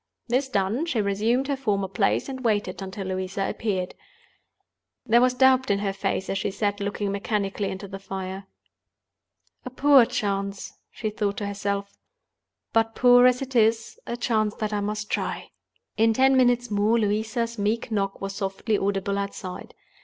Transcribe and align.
This 0.27 0.49
done, 0.49 0.87
she 0.87 0.99
resumed 0.99 1.47
her 1.47 1.55
former 1.55 1.87
place, 1.87 2.27
and 2.27 2.43
waited 2.43 2.81
until 2.81 3.05
Louisa 3.05 3.47
appeared. 3.47 3.93
There 5.05 5.21
was 5.21 5.35
doubt 5.35 5.69
in 5.69 5.77
her 5.77 5.93
face 5.93 6.27
as 6.27 6.39
she 6.39 6.49
sat 6.49 6.79
looking 6.79 7.11
mechanically 7.11 7.69
into 7.69 7.87
the 7.87 7.99
fire. 7.99 8.47
"A 9.63 9.69
poor 9.69 10.05
chance," 10.07 10.73
she 10.89 11.11
thought 11.11 11.37
to 11.37 11.45
herself; 11.45 11.95
"but, 12.73 12.95
poor 12.95 13.27
as 13.27 13.43
it 13.43 13.55
is, 13.55 13.99
a 14.07 14.17
chance 14.17 14.55
that 14.55 14.73
I 14.73 14.81
must 14.81 15.11
try." 15.11 15.51
In 15.97 16.13
ten 16.13 16.35
minutes 16.35 16.71
more, 16.71 16.97
Louisa's 16.97 17.59
meek 17.59 17.91
knock 17.91 18.19
was 18.21 18.33
softly 18.33 18.79
audible 18.79 19.19
outside. 19.19 19.75